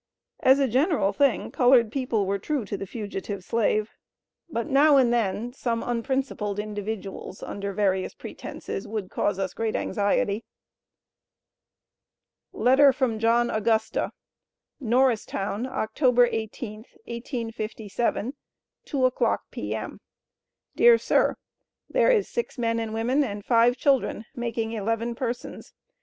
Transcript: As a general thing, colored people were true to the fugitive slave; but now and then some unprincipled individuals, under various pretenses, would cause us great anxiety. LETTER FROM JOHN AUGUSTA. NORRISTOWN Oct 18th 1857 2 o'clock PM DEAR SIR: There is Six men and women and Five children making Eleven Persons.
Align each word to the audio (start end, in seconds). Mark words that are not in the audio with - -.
As 0.39 0.57
a 0.57 0.67
general 0.67 1.13
thing, 1.13 1.51
colored 1.51 1.91
people 1.91 2.25
were 2.25 2.39
true 2.39 2.65
to 2.65 2.75
the 2.75 2.87
fugitive 2.87 3.43
slave; 3.43 3.91
but 4.49 4.65
now 4.65 4.97
and 4.97 5.13
then 5.13 5.53
some 5.53 5.83
unprincipled 5.83 6.57
individuals, 6.57 7.43
under 7.43 7.71
various 7.71 8.15
pretenses, 8.15 8.87
would 8.87 9.11
cause 9.11 9.37
us 9.37 9.53
great 9.53 9.75
anxiety. 9.75 10.43
LETTER 12.51 12.91
FROM 12.91 13.19
JOHN 13.19 13.51
AUGUSTA. 13.51 14.11
NORRISTOWN 14.79 15.65
Oct 15.65 15.93
18th 15.93 16.97
1857 17.05 18.33
2 18.85 19.05
o'clock 19.05 19.41
PM 19.51 20.01
DEAR 20.75 20.97
SIR: 20.97 21.35
There 21.87 22.09
is 22.09 22.27
Six 22.27 22.57
men 22.57 22.79
and 22.79 22.91
women 22.95 23.23
and 23.23 23.45
Five 23.45 23.77
children 23.77 24.25
making 24.35 24.71
Eleven 24.71 25.13
Persons. 25.13 25.73